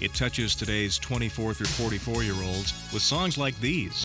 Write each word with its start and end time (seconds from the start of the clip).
It 0.00 0.14
touches 0.14 0.54
today's 0.54 0.98
24 0.98 1.54
through 1.54 1.66
44 1.66 2.22
year 2.22 2.34
olds 2.34 2.72
with 2.92 3.02
songs 3.02 3.36
like 3.36 3.58
these. 3.60 4.04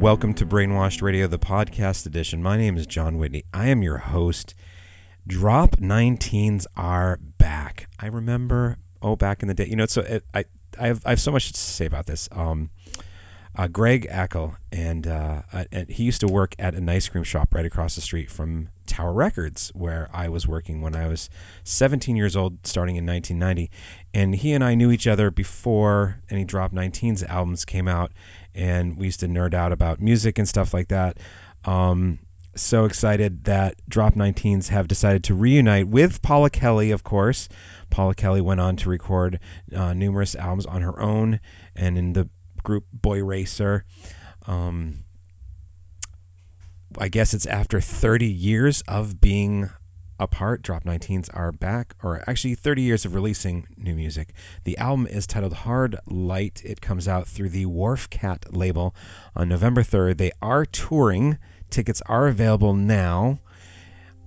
Welcome 0.00 0.32
to 0.36 0.46
Brainwashed 0.46 1.02
Radio, 1.02 1.26
the 1.26 1.38
podcast 1.38 2.06
edition. 2.06 2.42
My 2.42 2.56
name 2.56 2.78
is 2.78 2.86
John 2.86 3.18
Whitney. 3.18 3.44
I 3.52 3.68
am 3.68 3.82
your 3.82 3.98
host. 3.98 4.54
Drop 5.26 5.72
Nineteens 5.72 6.64
are 6.74 7.18
back. 7.36 7.86
I 7.98 8.06
remember, 8.06 8.78
oh, 9.02 9.14
back 9.14 9.42
in 9.42 9.48
the 9.48 9.52
day. 9.52 9.66
You 9.66 9.76
know, 9.76 9.84
so 9.84 10.00
it, 10.00 10.24
I, 10.32 10.46
I 10.80 10.86
have, 10.86 11.02
I 11.04 11.10
have 11.10 11.20
so 11.20 11.30
much 11.30 11.52
to 11.52 11.60
say 11.60 11.84
about 11.84 12.06
this. 12.06 12.30
Um, 12.32 12.70
uh, 13.60 13.68
Greg 13.68 14.08
Ackell, 14.10 14.56
and, 14.72 15.06
uh, 15.06 15.42
uh, 15.52 15.64
and 15.70 15.90
he 15.90 16.04
used 16.04 16.22
to 16.22 16.26
work 16.26 16.54
at 16.58 16.74
an 16.74 16.88
ice 16.88 17.10
cream 17.10 17.24
shop 17.24 17.52
right 17.52 17.66
across 17.66 17.94
the 17.94 18.00
street 18.00 18.30
from 18.30 18.70
Tower 18.86 19.12
Records, 19.12 19.70
where 19.74 20.08
I 20.14 20.30
was 20.30 20.48
working 20.48 20.80
when 20.80 20.96
I 20.96 21.06
was 21.08 21.28
17 21.64 22.16
years 22.16 22.34
old, 22.34 22.66
starting 22.66 22.96
in 22.96 23.04
1990. 23.04 23.70
And 24.14 24.36
he 24.36 24.54
and 24.54 24.64
I 24.64 24.74
knew 24.74 24.90
each 24.90 25.06
other 25.06 25.30
before 25.30 26.22
any 26.30 26.46
Drop 26.46 26.72
Nineteens 26.72 27.22
albums 27.28 27.66
came 27.66 27.86
out, 27.86 28.12
and 28.54 28.96
we 28.96 29.04
used 29.06 29.20
to 29.20 29.28
nerd 29.28 29.52
out 29.52 29.72
about 29.72 30.00
music 30.00 30.38
and 30.38 30.48
stuff 30.48 30.72
like 30.72 30.88
that. 30.88 31.18
Um, 31.66 32.20
so 32.56 32.86
excited 32.86 33.44
that 33.44 33.74
Drop 33.90 34.14
Nineteens 34.14 34.68
have 34.68 34.88
decided 34.88 35.22
to 35.24 35.34
reunite 35.34 35.86
with 35.86 36.22
Paula 36.22 36.48
Kelly, 36.48 36.90
of 36.90 37.04
course. 37.04 37.46
Paula 37.90 38.14
Kelly 38.14 38.40
went 38.40 38.60
on 38.60 38.76
to 38.76 38.88
record 38.88 39.38
uh, 39.76 39.92
numerous 39.92 40.34
albums 40.34 40.64
on 40.64 40.80
her 40.80 40.98
own 40.98 41.40
and 41.76 41.98
in 41.98 42.14
the 42.14 42.30
group 42.62 42.86
Boy 42.92 43.22
Racer. 43.22 43.84
Um, 44.46 45.04
I 46.98 47.08
guess 47.08 47.34
it's 47.34 47.46
after 47.46 47.80
30 47.80 48.26
years 48.26 48.82
of 48.88 49.20
being 49.20 49.70
apart. 50.18 50.62
Drop 50.62 50.84
Nineteens 50.84 51.28
are 51.34 51.52
back, 51.52 51.94
or 52.02 52.22
actually 52.28 52.54
30 52.54 52.82
years 52.82 53.04
of 53.04 53.14
releasing 53.14 53.66
new 53.76 53.94
music. 53.94 54.32
The 54.64 54.76
album 54.78 55.06
is 55.06 55.26
titled 55.26 55.54
Hard 55.54 55.96
Light. 56.06 56.62
It 56.64 56.80
comes 56.80 57.06
out 57.06 57.28
through 57.28 57.50
the 57.50 57.66
Wharf 57.66 58.10
Cat 58.10 58.54
label 58.54 58.94
on 59.36 59.48
November 59.48 59.82
3rd. 59.82 60.18
They 60.18 60.32
are 60.42 60.64
touring 60.66 61.38
Tickets 61.70 62.02
are 62.06 62.26
available 62.26 62.74
now. 62.74 63.38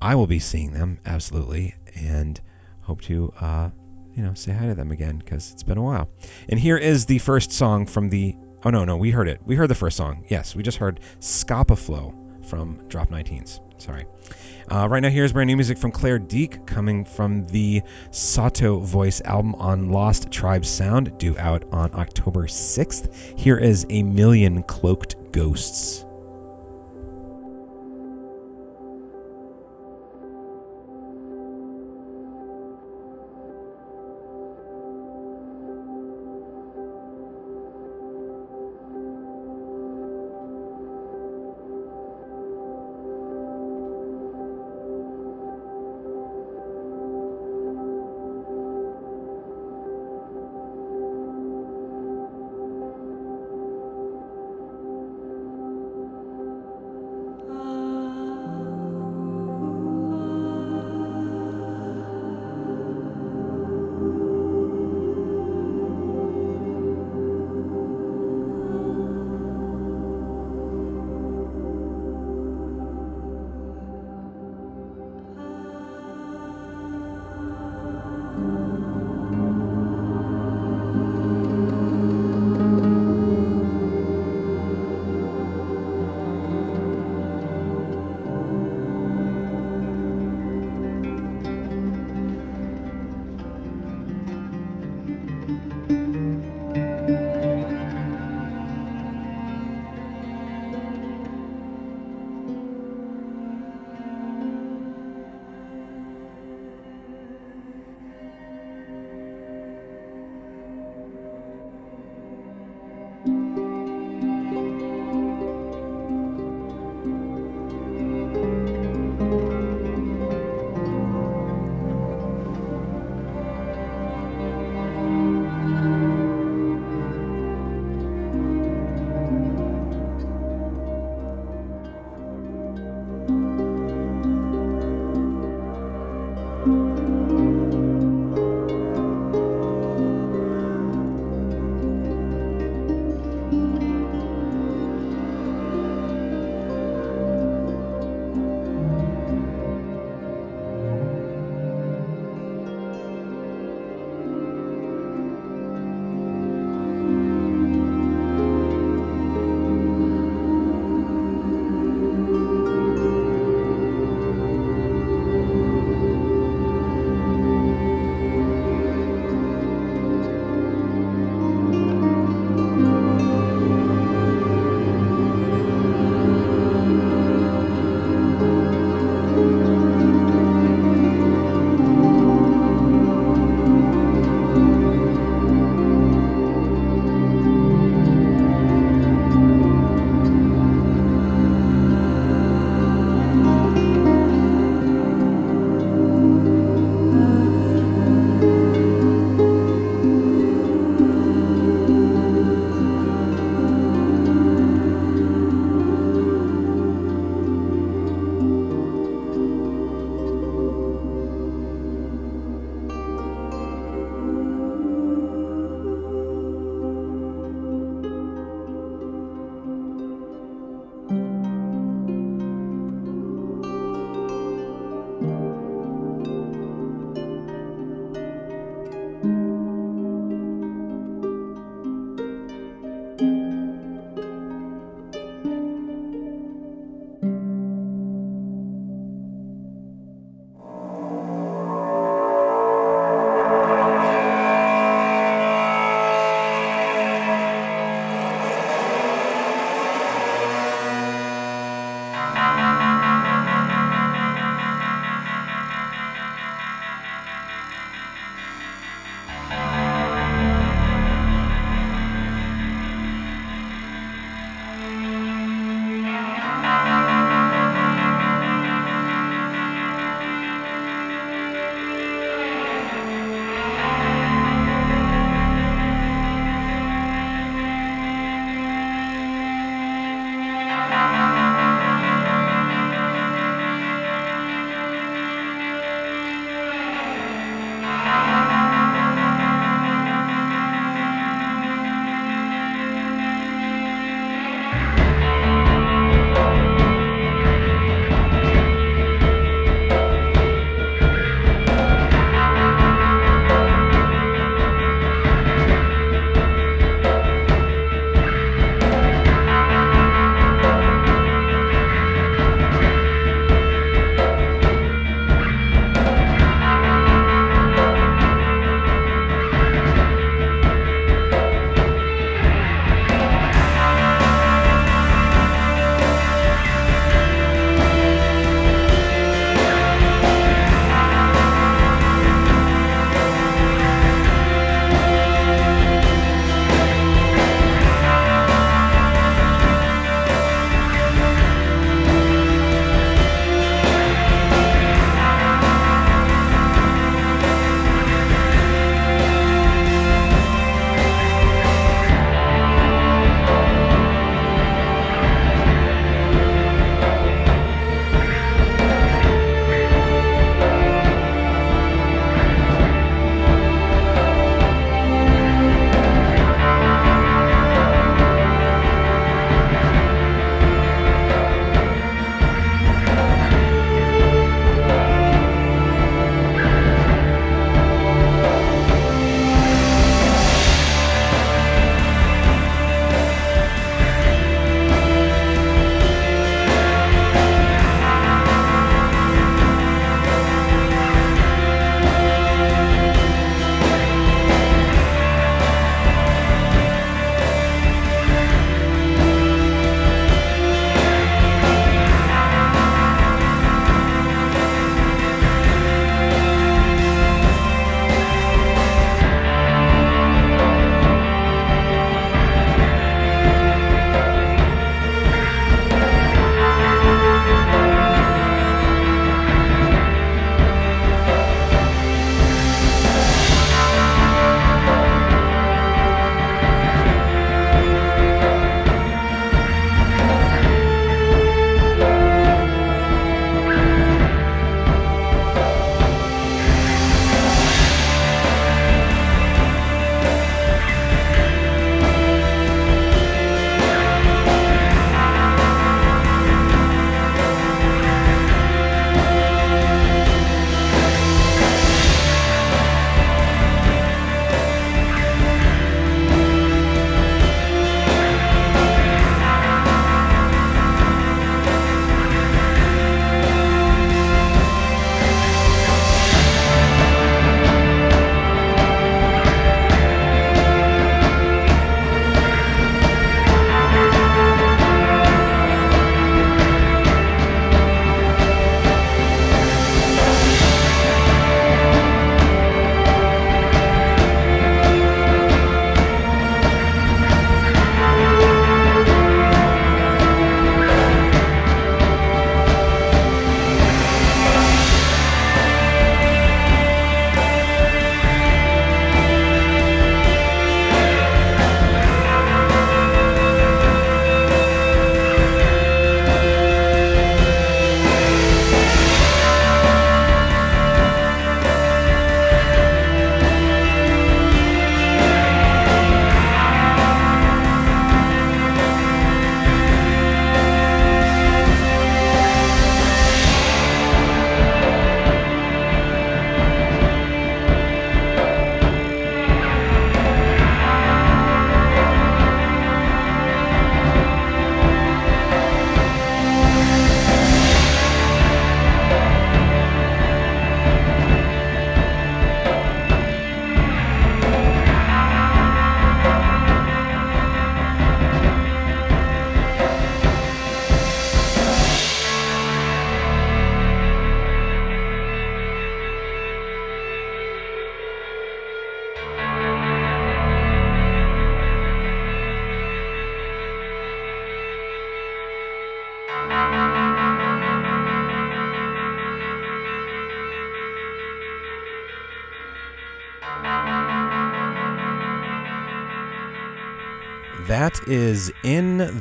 I 0.02 0.16
will 0.16 0.28
be 0.28 0.40
seeing 0.40 0.72
them 0.72 1.00
absolutely, 1.06 1.76
and 1.94 2.40
hope 2.84 3.02
to 3.02 3.34
uh, 3.40 3.70
you 4.16 4.24
know 4.24 4.34
say 4.34 4.52
hi 4.54 4.68
to 4.68 4.76
them 4.76 4.92
again 4.92 5.18
because 5.18 5.52
it's 5.52 5.64
been 5.64 5.78
a 5.78 5.84
while. 5.84 6.10
And 6.50 6.60
here 6.60 6.78
is 6.78 7.06
the 7.06 7.20
first 7.20 7.52
song 7.52 7.86
from 7.86 8.10
the. 8.10 8.36
Oh 8.66 8.70
no, 8.70 8.86
no, 8.86 8.96
we 8.96 9.12
heard 9.12 9.28
it. 9.28 9.42
We 9.46 9.56
heard 9.56 9.70
the 9.70 9.76
first 9.76 9.98
song. 9.98 10.26
Yes, 10.30 10.56
we 10.56 10.64
just 10.64 10.78
heard 10.78 11.00
Scapa 11.20 11.76
Flow 11.76 12.14
from 12.48 12.80
Drop 12.88 13.10
Nineteens. 13.10 13.60
Sorry. 13.82 14.06
Uh, 14.72 14.88
right 14.88 15.02
now, 15.02 15.10
here's 15.10 15.34
brand 15.34 15.48
new 15.48 15.58
music 15.58 15.78
from 15.78 15.92
Claire 15.92 16.20
Deak 16.20 16.66
coming 16.66 17.04
from 17.04 17.46
the 17.48 17.82
Sotto 18.12 18.80
Voce 18.80 19.22
album 19.22 19.56
on 19.56 19.90
Lost 19.90 20.32
Tribe 20.32 20.66
Sound, 20.66 21.18
due 21.18 21.38
out 21.38 21.66
on 21.72 21.94
October 21.94 22.48
6th. 22.48 23.38
Here 23.38 23.58
is 23.58 23.86
A 23.90 24.04
Million 24.04 24.64
Cloaked 24.64 25.34
Ghosts. 25.34 26.03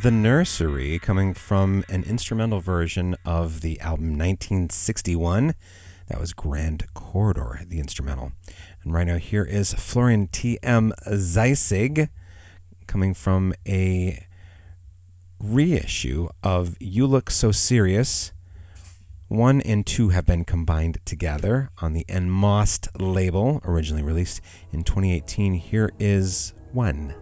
The 0.03 0.11
Nursery, 0.11 0.99
coming 0.99 1.33
from 1.33 1.85
an 1.89 2.03
instrumental 2.03 2.59
version 2.59 3.15
of 3.25 3.61
the 3.61 3.79
album 3.79 4.19
1961. 4.19 5.55
That 6.09 6.19
was 6.19 6.33
Grand 6.33 6.93
Corridor, 6.93 7.61
the 7.69 7.79
instrumental. 7.79 8.33
And 8.83 8.93
right 8.93 9.07
now, 9.07 9.19
here 9.19 9.45
is 9.45 9.75
Florian 9.75 10.27
T.M. 10.27 10.93
Zeisig, 11.07 12.09
coming 12.89 13.15
from 13.15 13.55
a 13.65 14.27
reissue 15.39 16.31
of 16.43 16.77
You 16.81 17.07
Look 17.07 17.31
So 17.31 17.53
Serious. 17.53 18.33
One 19.29 19.61
and 19.61 19.87
two 19.87 20.09
have 20.09 20.27
been 20.27 20.45
combined 20.45 20.99
together 21.05 21.71
on 21.81 21.93
the 21.93 22.05
Enmossed 22.09 22.89
label, 22.99 23.61
originally 23.65 24.03
released 24.03 24.41
in 24.73 24.83
2018. 24.83 25.55
Here 25.55 25.93
is 26.01 26.55
one. 26.73 27.15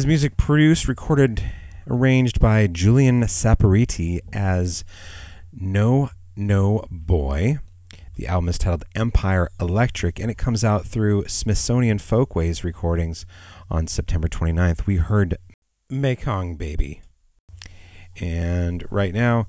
Is 0.00 0.06
music 0.06 0.38
produced, 0.38 0.88
recorded, 0.88 1.44
arranged 1.86 2.40
by 2.40 2.66
Julian 2.66 3.20
Saporiti 3.24 4.20
as 4.32 4.82
No 5.52 6.08
No 6.34 6.86
Boy. 6.90 7.58
The 8.14 8.26
album 8.26 8.48
is 8.48 8.56
titled 8.56 8.86
Empire 8.94 9.50
Electric 9.60 10.18
and 10.18 10.30
it 10.30 10.38
comes 10.38 10.64
out 10.64 10.86
through 10.86 11.28
Smithsonian 11.28 11.98
Folkways 11.98 12.64
recordings 12.64 13.26
on 13.68 13.86
September 13.86 14.26
29th. 14.26 14.86
We 14.86 14.96
heard 14.96 15.36
Mekong 15.90 16.56
Baby. 16.56 17.02
And 18.18 18.82
right 18.90 19.12
now, 19.12 19.48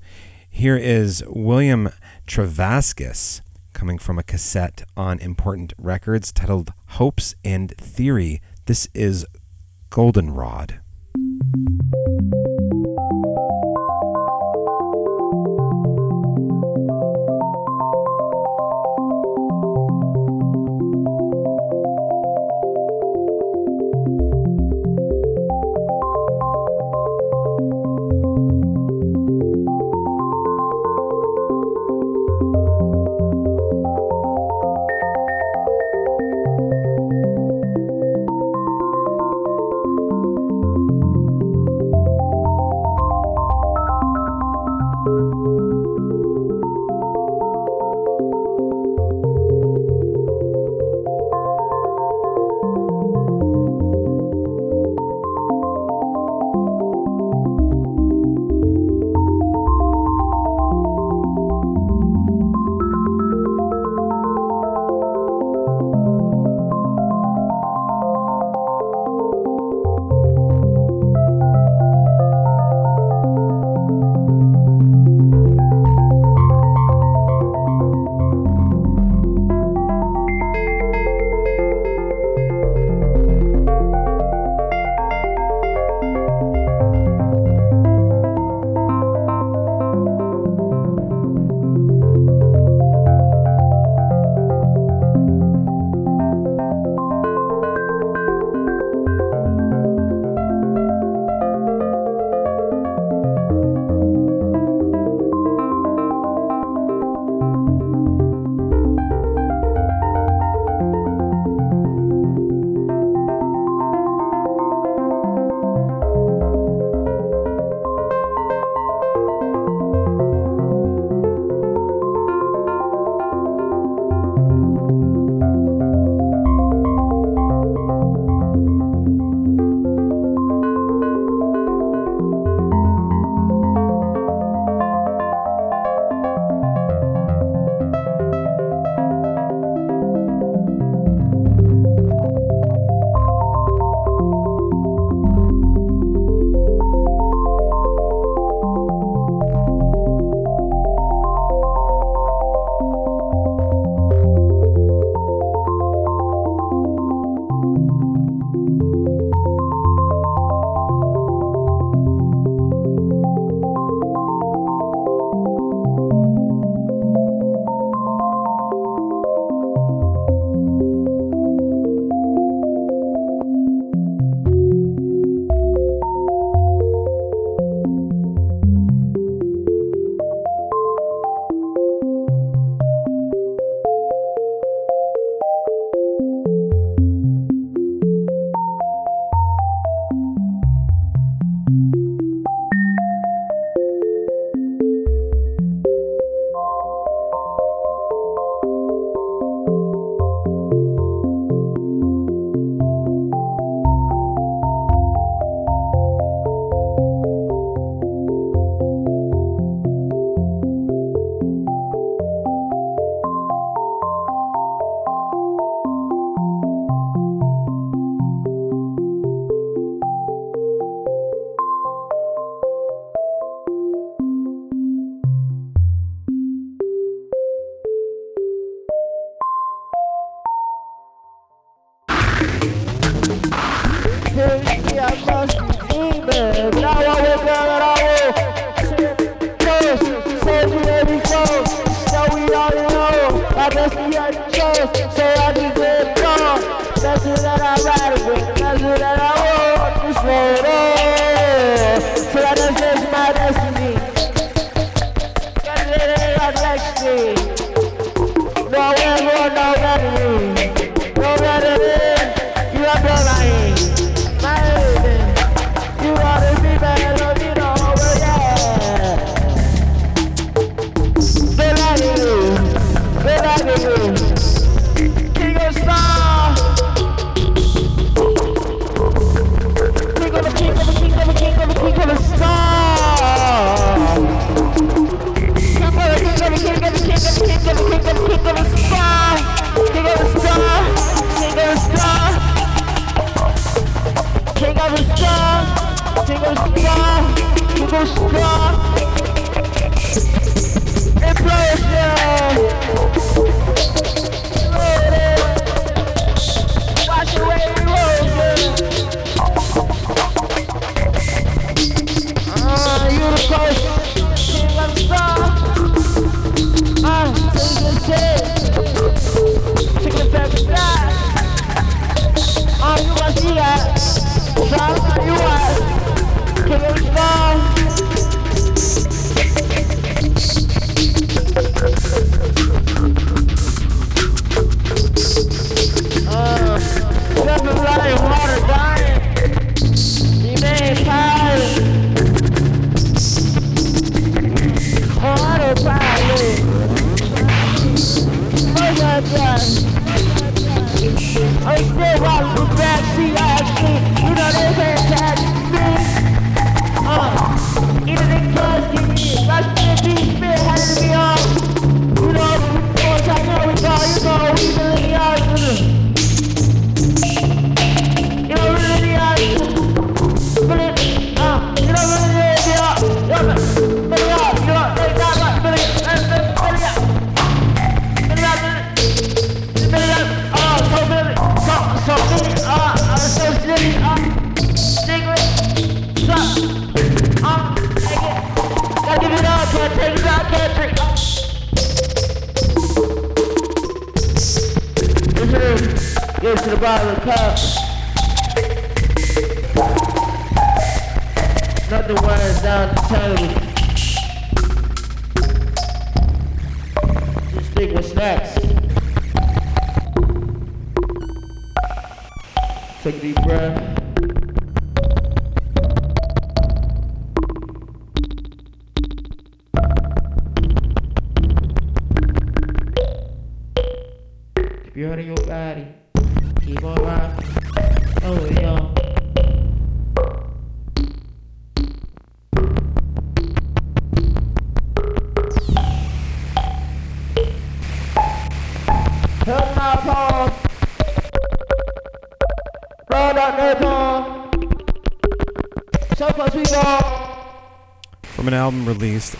here 0.50 0.76
is 0.76 1.24
William 1.28 1.88
Trevaskis 2.26 3.40
coming 3.72 3.96
from 3.96 4.18
a 4.18 4.22
cassette 4.22 4.82
on 4.98 5.18
Important 5.18 5.72
Records 5.78 6.30
titled 6.30 6.74
Hopes 6.88 7.34
and 7.42 7.74
Theory. 7.78 8.42
This 8.66 8.86
is 8.92 9.24
Goldenrod. 9.92 10.81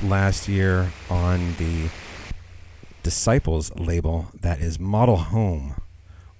last 0.03 0.49
year 0.49 0.93
on 1.09 1.55
the 1.57 1.89
Disciples 3.03 3.75
label 3.77 4.29
that 4.41 4.61
is 4.61 4.79
Model 4.79 5.17
Home 5.17 5.81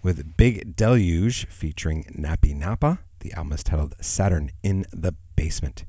with 0.03 0.37
Big 0.37 0.77
Deluge 0.77 1.47
featuring 1.47 2.05
NappyNappa. 2.05 2.99
The 3.21 3.33
album 3.33 3.53
is 3.53 3.63
titled 3.63 3.95
Saturn 4.01 4.51
in 4.63 4.87
the 4.93 5.15
Basement. 5.37 5.85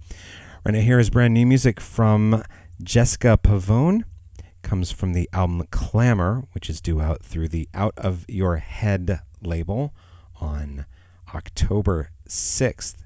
Right 0.66 0.74
now, 0.74 0.82
here 0.82 1.00
is 1.00 1.10
brand 1.10 1.34
new 1.34 1.46
music 1.46 1.80
from 1.80 2.44
Jessica 2.82 3.40
Pavone. 3.42 4.04
Comes 4.62 4.92
from 4.92 5.14
the 5.14 5.30
album 5.34 5.68
Clamor, 5.72 6.44
which 6.54 6.70
is 6.70 6.80
due 6.80 7.02
out 7.02 7.24
through 7.24 7.50
the 7.50 7.68
Out 7.74 7.94
of 7.98 8.26
Your 8.28 8.58
Head 8.58 9.22
label 9.42 9.94
on 10.40 10.86
October 11.34 12.12
6th. 12.28 12.98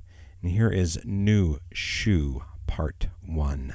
And 0.41 0.51
here 0.51 0.69
is 0.69 0.99
Nu 1.03 1.59
Shu. 1.71 2.43
Part 2.67 3.07
1. 3.25 3.73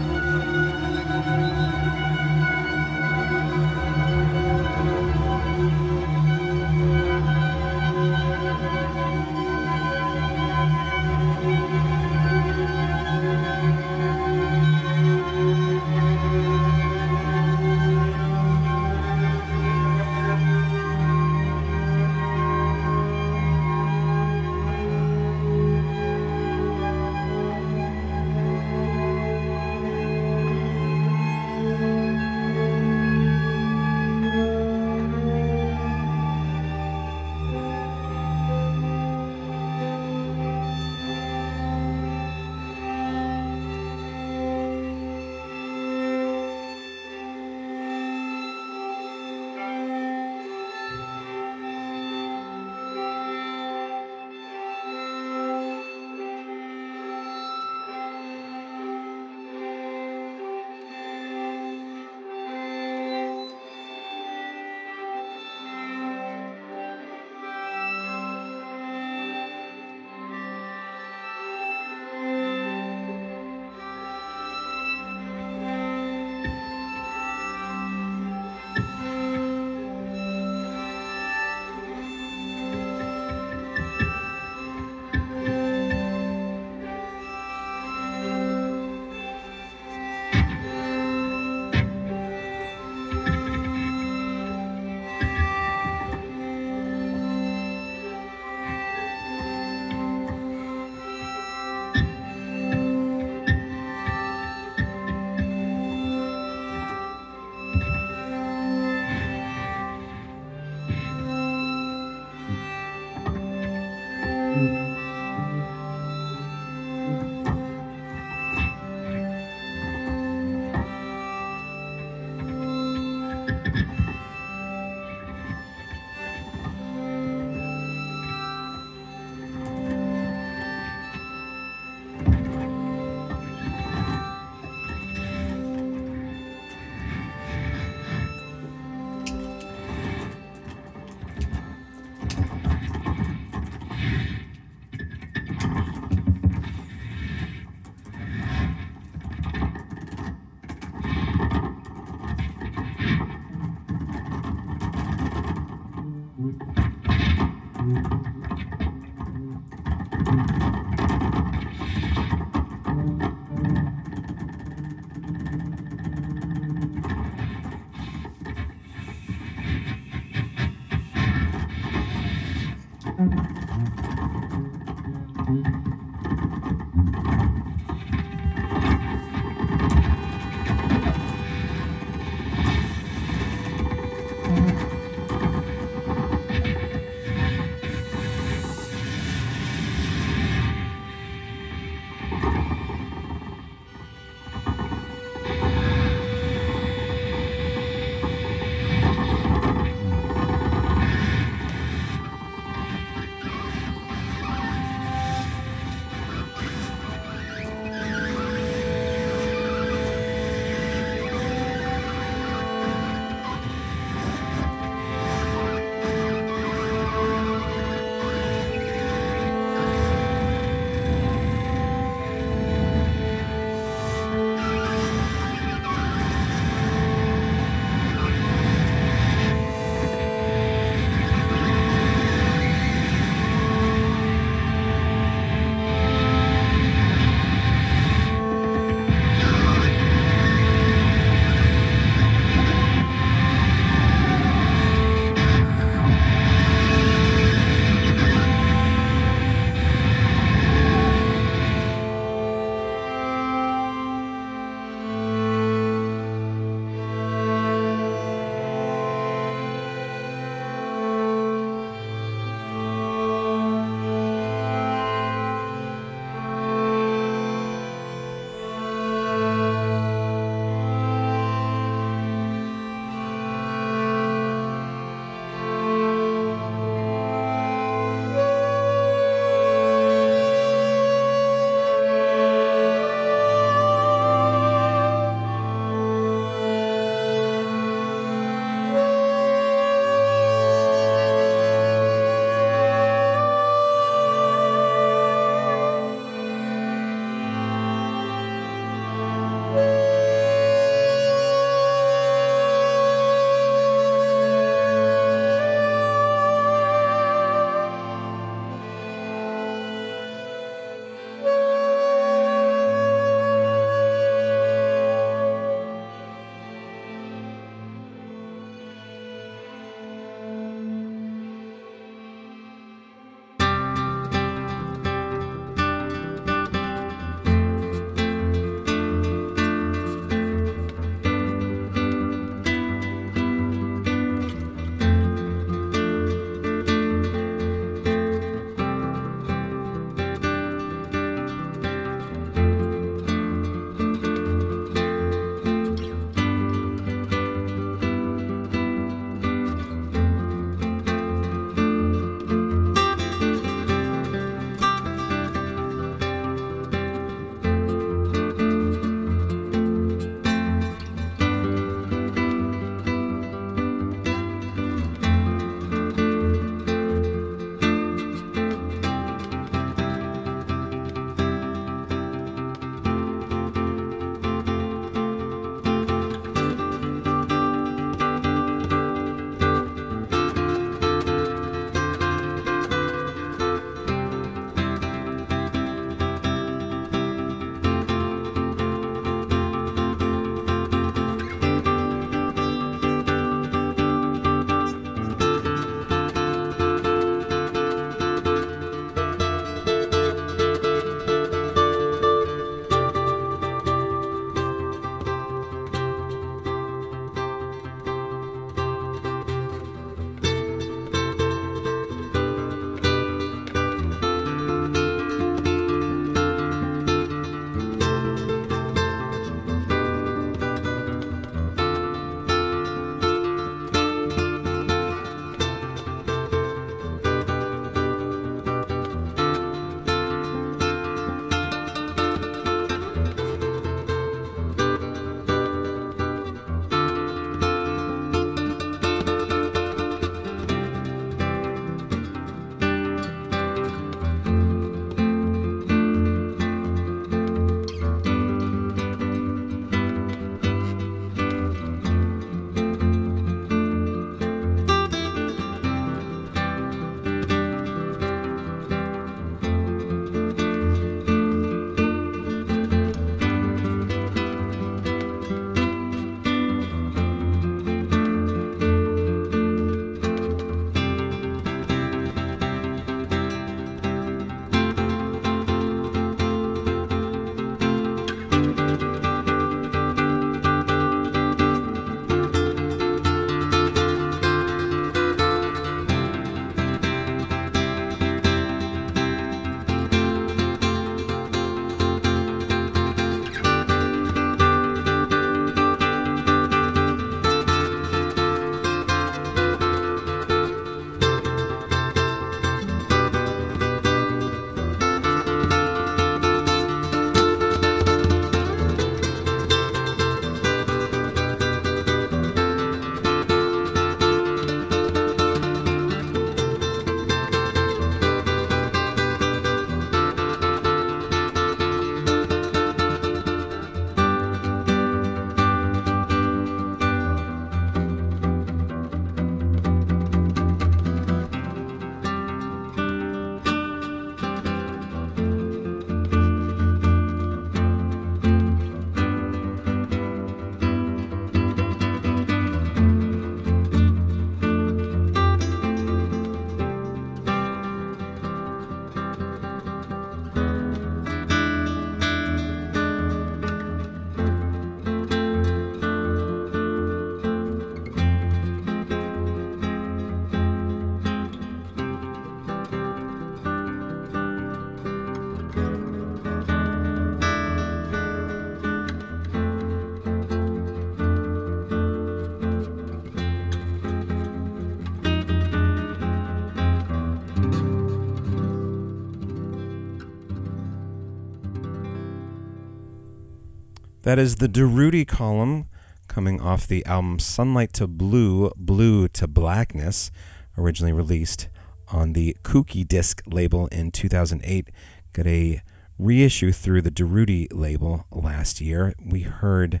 That 584.24 584.38
is 584.38 584.56
the 584.56 584.70
Durutti 584.70 585.28
Column 585.28 585.86
coming 586.28 586.58
off 586.58 586.86
the 586.86 587.04
album 587.04 587.38
Sunlight 587.38 587.92
to 587.92 588.06
Blue, 588.06 588.70
Blue 588.74 589.28
to 589.28 589.46
Blackness, 589.46 590.30
originally 590.78 591.12
released 591.12 591.68
on 592.08 592.32
the 592.32 592.56
Kookydisc 592.62 593.42
label 593.52 593.86
in 593.88 594.10
2008. 594.10 594.88
Got 595.34 595.46
a 595.46 595.82
reissue 596.18 596.72
through 596.72 597.02
the 597.02 597.10
Durutti 597.10 597.68
label 597.70 598.24
last 598.32 598.80
year. 598.80 599.12
We 599.22 599.42
heard 599.42 600.00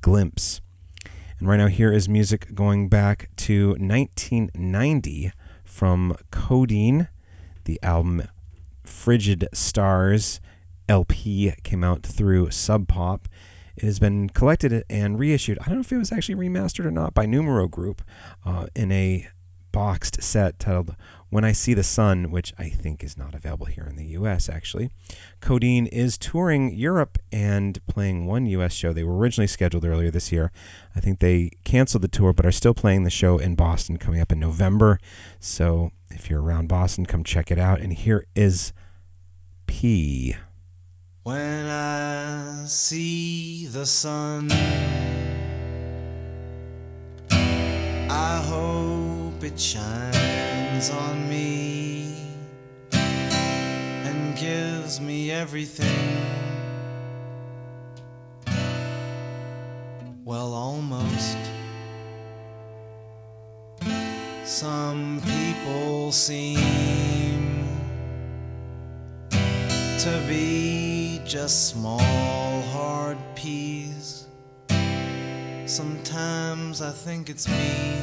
Glimpse. 0.00 0.60
And 1.40 1.48
right 1.48 1.56
now, 1.56 1.66
here 1.66 1.92
is 1.92 2.08
music 2.08 2.54
going 2.54 2.88
back 2.88 3.28
to 3.38 3.70
1990 3.70 5.32
from 5.64 6.16
Codeine. 6.30 7.08
The 7.64 7.80
album 7.82 8.28
Frigid 8.84 9.48
Stars 9.52 10.40
LP 10.88 11.52
came 11.64 11.82
out 11.82 12.04
through 12.04 12.52
Sub 12.52 12.86
Pop. 12.86 13.26
It 13.76 13.84
has 13.84 13.98
been 13.98 14.28
collected 14.30 14.84
and 14.88 15.18
reissued. 15.18 15.58
I 15.60 15.66
don't 15.66 15.76
know 15.76 15.80
if 15.80 15.92
it 15.92 15.98
was 15.98 16.12
actually 16.12 16.36
remastered 16.36 16.84
or 16.84 16.90
not 16.90 17.14
by 17.14 17.26
Numero 17.26 17.68
Group 17.68 18.02
uh, 18.44 18.66
in 18.74 18.92
a 18.92 19.28
boxed 19.74 20.22
set 20.22 20.60
titled 20.60 20.94
When 21.30 21.44
I 21.44 21.50
See 21.50 21.74
the 21.74 21.82
Sun, 21.82 22.30
which 22.30 22.54
I 22.56 22.68
think 22.68 23.02
is 23.02 23.18
not 23.18 23.34
available 23.34 23.66
here 23.66 23.84
in 23.84 23.96
the 23.96 24.04
US 24.18 24.48
actually. 24.48 24.88
Codeine 25.40 25.86
is 25.86 26.16
touring 26.16 26.72
Europe 26.72 27.18
and 27.32 27.84
playing 27.88 28.26
one 28.26 28.46
US 28.46 28.72
show. 28.72 28.92
They 28.92 29.02
were 29.02 29.18
originally 29.18 29.48
scheduled 29.48 29.84
earlier 29.84 30.12
this 30.12 30.30
year. 30.30 30.52
I 30.94 31.00
think 31.00 31.18
they 31.18 31.50
canceled 31.64 32.04
the 32.04 32.08
tour, 32.08 32.32
but 32.32 32.46
are 32.46 32.52
still 32.52 32.72
playing 32.72 33.02
the 33.02 33.10
show 33.10 33.38
in 33.38 33.56
Boston 33.56 33.96
coming 33.96 34.20
up 34.20 34.30
in 34.30 34.38
November. 34.38 35.00
So 35.40 35.90
if 36.08 36.30
you're 36.30 36.40
around 36.42 36.68
Boston, 36.68 37.04
come 37.04 37.24
check 37.24 37.50
it 37.50 37.58
out. 37.58 37.80
And 37.80 37.92
here 37.92 38.26
is 38.36 38.72
Pea. 39.66 40.36
When 41.24 41.64
I 41.64 42.66
see 42.66 43.66
the 43.68 43.86
sun, 43.86 44.52
I 48.10 48.44
hope 48.46 49.42
it 49.42 49.58
shines 49.58 50.90
on 50.90 51.26
me 51.26 52.14
and 52.92 54.36
gives 54.36 55.00
me 55.00 55.30
everything. 55.30 56.20
Well, 60.26 60.52
almost. 60.52 61.38
Some 64.44 65.22
people 65.24 66.12
seem 66.12 67.66
to 69.30 70.22
be 70.28 70.93
just 71.34 71.70
small, 71.70 72.62
hard 72.70 73.18
peas. 73.34 74.28
Sometimes 75.66 76.80
I 76.80 76.92
think 76.92 77.28
it's 77.28 77.48
me. 77.48 77.96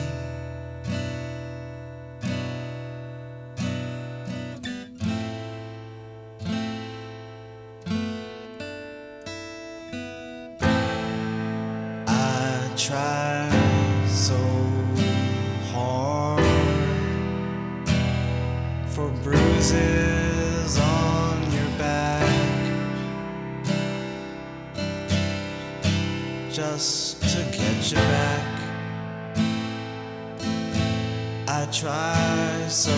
I 12.05 12.69
try 12.75 13.49
so 14.09 14.35
hard 15.71 16.43
for 18.87 19.09
bruises 19.23 20.77
on 20.77 21.49
your 21.53 21.69
back 21.77 22.20
just 26.53 27.21
to 27.21 27.37
get 27.57 27.91
you 27.91 27.97
back. 27.97 28.59
I 31.47 31.65
try 31.71 32.65
so 32.67 32.91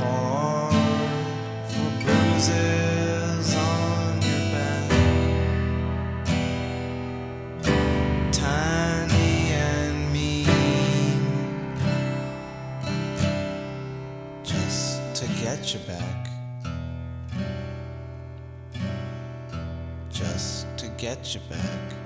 hard 0.00 0.74
for 1.68 1.90
bruises 2.02 3.54
on 3.54 4.22
your 4.22 4.44
back. 4.54 4.90
Tiny 8.32 9.50
and 9.52 10.12
mean 10.12 11.76
just 14.42 15.14
to 15.16 15.26
get 15.42 15.74
you 15.74 15.80
back. 15.80 16.28
Just 20.10 20.66
to 20.78 20.88
get 20.96 21.34
you 21.34 21.40
back. 21.50 22.03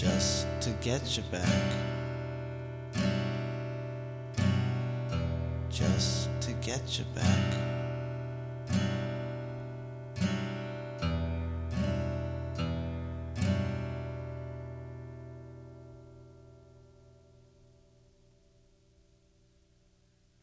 Just 0.00 0.46
to 0.62 0.70
get 0.80 1.18
you 1.18 1.22
back. 1.24 1.46
Just 5.68 6.30
to 6.40 6.52
get 6.52 6.98
you 6.98 7.04
back. 7.14 7.54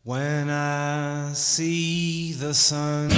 When 0.04 0.52
I 0.52 1.32
see 1.34 2.34
the 2.34 2.54
sun, 2.54 3.10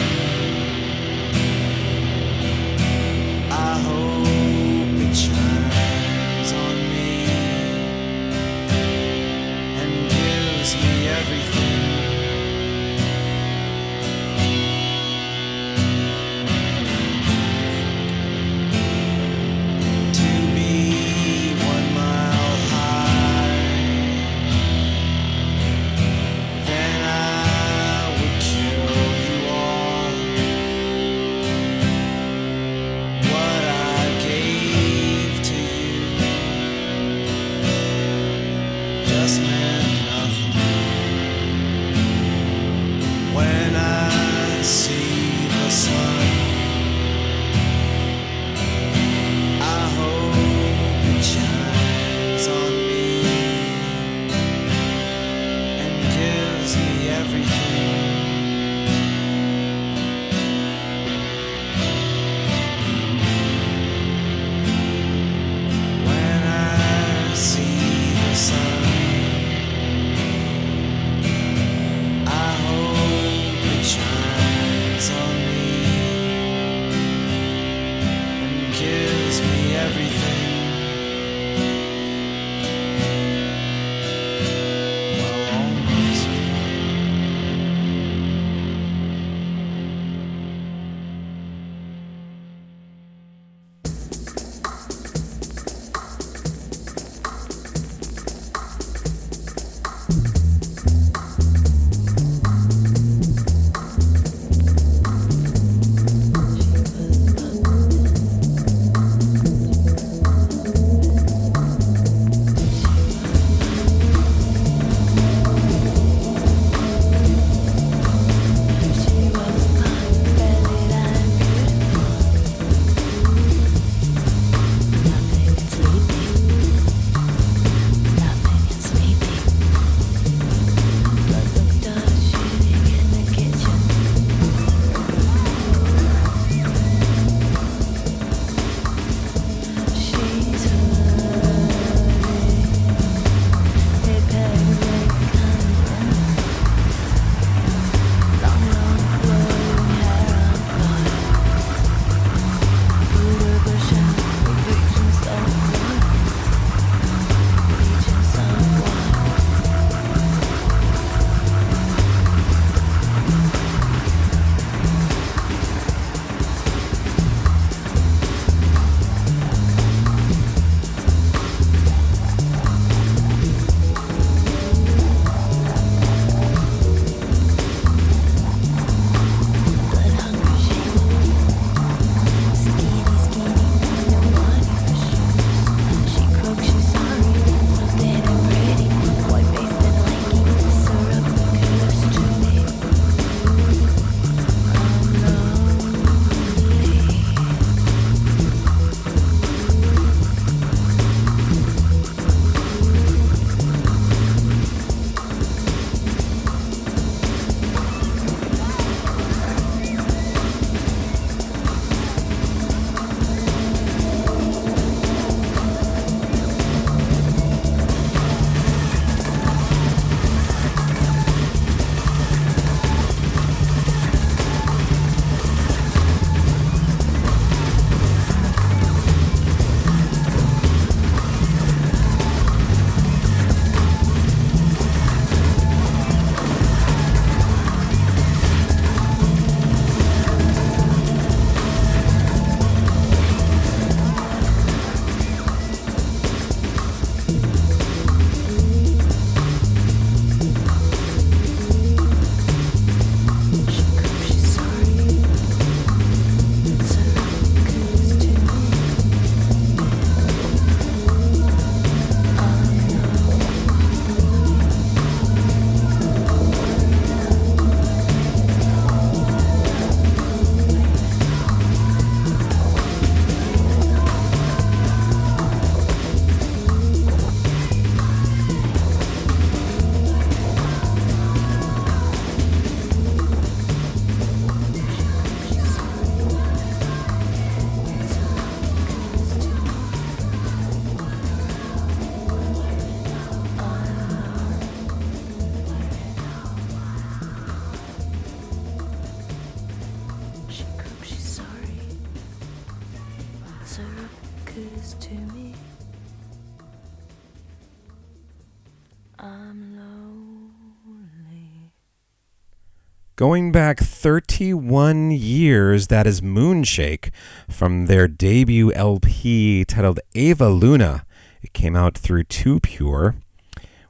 Going 313.19 313.51
back 313.51 313.79
31 313.79 315.11
years, 315.11 315.87
that 315.87 316.07
is 316.07 316.21
Moonshake 316.21 317.11
from 317.49 317.87
their 317.87 318.07
debut 318.07 318.71
LP 318.71 319.65
titled 319.65 319.99
Eva 320.13 320.47
Luna. 320.47 321.05
It 321.41 321.51
came 321.51 321.75
out 321.75 321.97
through 321.97 322.23
Too 322.23 322.61
Pure. 322.61 323.17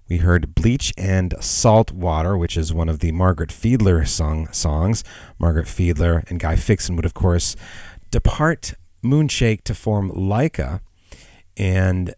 We 0.09 0.17
heard 0.17 0.55
Bleach 0.55 0.91
and 0.97 1.35
Salt 1.41 1.91
Water, 1.91 2.35
which 2.39 2.57
is 2.57 2.73
one 2.73 2.89
of 2.89 3.01
the 3.01 3.11
Margaret 3.11 3.51
Fiedler 3.51 4.07
song 4.07 4.51
songs. 4.51 5.03
Margaret 5.37 5.67
Fiedler 5.67 6.27
and 6.27 6.39
Guy 6.39 6.55
Fixsen 6.55 6.95
would, 6.95 7.05
of 7.05 7.13
course, 7.13 7.55
depart 8.09 8.73
Moonshake 9.03 9.63
to 9.65 9.75
form 9.75 10.09
Laika. 10.09 10.81
And 11.55 12.15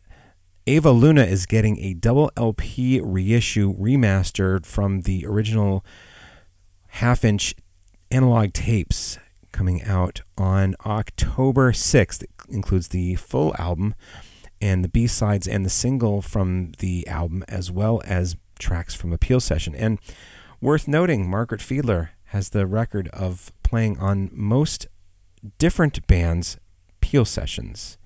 Eva 0.66 0.92
Luna 0.92 1.24
is 1.24 1.46
getting 1.46 1.78
a 1.80 1.94
double 1.94 2.32
LP 2.38 3.02
reissue 3.02 3.76
remastered 3.76 4.66
from 4.66 5.02
the 5.02 5.26
original 5.26 5.84
half 6.92 7.24
inch 7.24 7.56
analog 8.10 8.54
tapes 8.54 9.18
coming 9.52 9.84
out 9.84 10.22
on 10.38 10.76
October 10.86 11.72
6th. 11.72 12.24
It 12.24 12.30
includes 12.50 12.90
the 12.90 13.16
full 13.16 13.56
album 13.58 13.96
and 14.62 14.84
the 14.84 14.90
B 14.90 15.08
sides 15.08 15.48
and 15.48 15.66
the 15.66 15.70
single 15.70 16.22
from 16.22 16.74
the 16.80 17.08
album, 17.08 17.44
as 17.48 17.72
well 17.72 18.02
as 18.06 18.36
tracks 18.60 18.94
from 18.94 19.12
a 19.12 19.18
Peel 19.18 19.40
session. 19.40 19.74
And 19.74 20.00
worth 20.62 20.88
noting, 20.88 21.30
Margaret 21.30 21.62
Fiedler 21.62 22.10
has 22.26 22.50
the 22.50 22.68
record 22.68 23.08
of 23.10 23.52
playing 23.64 24.00
on 24.00 24.30
most 24.32 24.88
different 25.58 26.06
bands' 26.08 26.58
Peel 27.02 27.26
sessions. 27.26 27.98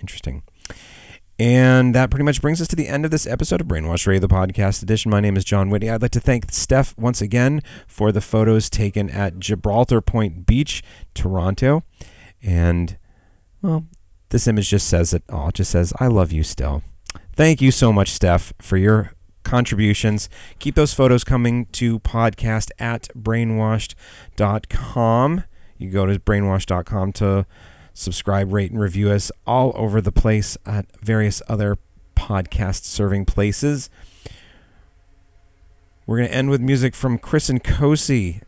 Interesting. 0.00 0.42
And 1.42 1.94
that 1.96 2.08
pretty 2.08 2.22
much 2.22 2.40
brings 2.40 2.60
us 2.60 2.68
to 2.68 2.76
the 2.76 2.86
end 2.86 3.04
of 3.04 3.10
this 3.10 3.26
episode 3.26 3.60
of 3.60 3.66
Brainwash 3.66 4.06
Radio, 4.06 4.20
the 4.20 4.28
podcast 4.28 4.80
edition. 4.80 5.10
My 5.10 5.18
name 5.18 5.36
is 5.36 5.44
John 5.44 5.70
Whitney. 5.70 5.90
I'd 5.90 6.00
like 6.00 6.12
to 6.12 6.20
thank 6.20 6.52
Steph 6.52 6.96
once 6.96 7.20
again 7.20 7.62
for 7.88 8.12
the 8.12 8.20
photos 8.20 8.70
taken 8.70 9.10
at 9.10 9.40
Gibraltar 9.40 10.00
Point 10.00 10.46
Beach, 10.46 10.84
Toronto. 11.14 11.82
And, 12.44 12.96
well, 13.60 13.86
this 14.28 14.46
image 14.46 14.68
just 14.68 14.86
says 14.86 15.12
it 15.12 15.24
all. 15.28 15.48
It 15.48 15.56
just 15.56 15.72
says, 15.72 15.92
I 15.98 16.06
love 16.06 16.30
you 16.30 16.44
still. 16.44 16.84
Thank 17.32 17.60
you 17.60 17.72
so 17.72 17.92
much, 17.92 18.10
Steph, 18.10 18.52
for 18.60 18.76
your 18.76 19.10
contributions. 19.42 20.28
Keep 20.60 20.76
those 20.76 20.94
photos 20.94 21.24
coming 21.24 21.66
to 21.72 21.98
podcast 21.98 22.70
at 22.78 23.08
brainwashed.com. 23.18 25.44
You 25.76 25.90
go 25.90 26.06
to 26.06 26.20
brainwashed.com 26.20 27.12
to 27.14 27.46
subscribe, 27.94 28.52
rate, 28.52 28.70
and 28.70 28.80
review 28.80 29.10
us 29.10 29.30
all 29.46 29.72
over 29.74 30.00
the 30.00 30.12
place 30.12 30.56
at 30.66 30.86
various 31.00 31.42
other 31.48 31.78
podcast 32.16 32.84
serving 32.84 33.24
places. 33.24 33.90
We're 36.06 36.18
going 36.18 36.28
to 36.28 36.34
end 36.34 36.50
with 36.50 36.60
music 36.60 36.94
from 36.94 37.18
Chris 37.18 37.48
and 37.48 37.62
Cosey, 37.62 38.40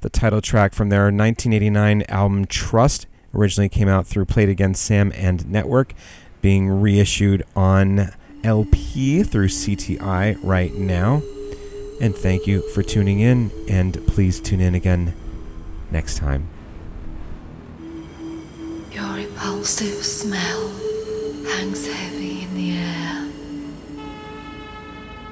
the 0.00 0.10
title 0.10 0.40
track 0.40 0.74
from 0.74 0.88
their 0.88 1.04
1989 1.04 2.02
album 2.08 2.46
Trust. 2.46 3.06
Originally 3.34 3.68
came 3.68 3.88
out 3.88 4.06
through 4.06 4.24
Play 4.24 4.44
It 4.44 4.48
Again 4.48 4.74
Sam 4.74 5.12
and 5.14 5.40
Nettwerk, 5.44 5.92
being 6.40 6.68
reissued 6.68 7.44
on 7.54 8.12
LP 8.42 9.22
through 9.22 9.48
CTI 9.48 10.38
right 10.42 10.74
now. 10.74 11.22
And 12.00 12.14
thank 12.14 12.46
you 12.46 12.62
for 12.70 12.82
tuning 12.82 13.20
in, 13.20 13.50
and 13.68 14.06
please 14.06 14.40
tune 14.40 14.60
in 14.60 14.74
again 14.74 15.14
next 15.90 16.16
time. 16.18 16.55
Your 19.36 19.44
repulsive 19.44 20.04
smell 20.04 20.68
hangs 21.44 21.86
heavy 21.86 22.42
in 22.44 22.54
the 22.54 22.78
air. 22.78 23.28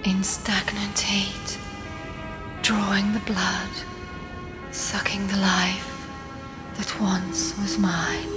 In 0.04 0.22
stagnant 0.22 0.98
heat, 0.98 1.58
drawing 2.62 3.12
the 3.14 3.20
blood, 3.20 3.70
sucking 4.72 5.26
the 5.28 5.38
life 5.38 6.06
that 6.76 7.00
once 7.00 7.56
was 7.58 7.78
mine. 7.78 8.28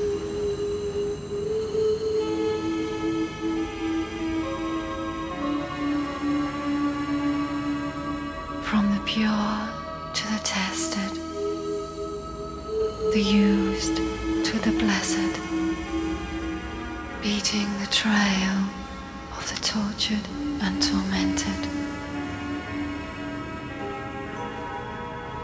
From 8.63 8.93
the 8.93 9.01
pure 9.05 9.70
to 10.13 10.28
the 10.34 10.39
tested, 10.43 11.11
the 13.13 13.22
used 13.22 14.16
beating 17.28 17.68
the 17.80 17.88
trail 17.88 18.58
of 19.38 19.44
the 19.50 19.60
tortured 19.62 20.26
and 20.62 20.82
tormented. 20.82 21.62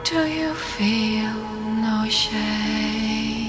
Do 0.06 0.20
you 0.26 0.54
feel 0.54 1.34
no 1.86 2.08
shame? 2.08 3.43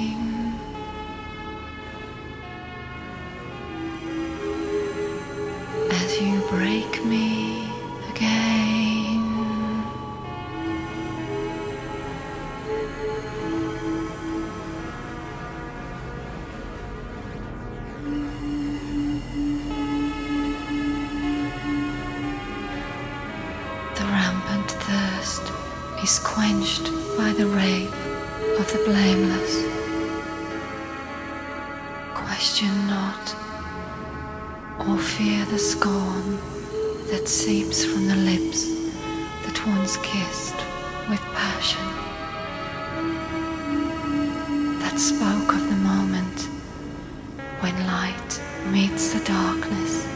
Meets 48.70 49.12
the 49.12 49.20
darkness 49.24 50.06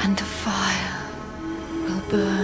and 0.00 0.16
the 0.16 0.24
fire 0.24 1.10
will 1.84 2.02
burn 2.10 2.39